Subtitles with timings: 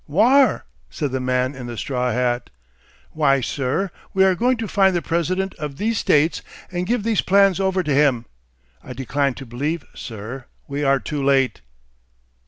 [0.07, 2.49] "Whar?" said the man in the straw hat.
[3.11, 7.21] "Why, sir, we are going to find the President of these States and give these
[7.21, 8.25] plans over to him.
[8.83, 11.61] I decline to believe, sir, we are too late."